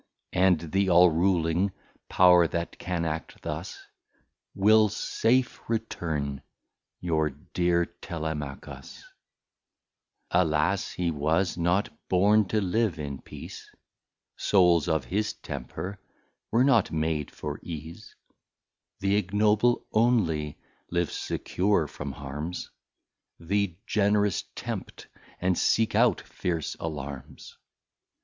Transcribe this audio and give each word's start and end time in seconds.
And 0.33 0.71
the 0.71 0.89
All 0.89 1.11
ruling 1.11 1.73
power 2.09 2.47
that 2.47 2.79
can 2.79 3.05
act 3.05 3.43
thus, 3.43 3.77
Will 4.55 4.89
safe 4.89 5.61
return 5.69 6.41
your 7.01 7.29
Dear 7.29 7.85
Telemachus. 7.85 9.03
Alas, 10.31 10.91
he 10.93 11.11
was 11.11 11.55
not 11.55 11.89
born 12.09 12.45
to 12.47 12.59
live 12.61 12.97
in 12.97 13.21
Peace, 13.21 13.69
Souls 14.35 14.87
of 14.89 15.05
his 15.05 15.33
Temper 15.33 15.99
were 16.49 16.63
not 16.63 16.89
made 16.91 17.29
for 17.29 17.59
Ease, 17.61 18.15
Th'Ignoble 19.01 19.85
only 19.93 20.57
live 20.89 21.11
secure 21.11 21.85
from 21.85 22.13
Harms, 22.13 22.71
The 23.39 23.75
Generous 23.85 24.45
tempt, 24.55 25.05
and 25.39 25.55
seek 25.55 25.93
out 25.93 26.21
fierce 26.21 26.75
Alarms. 26.79 27.55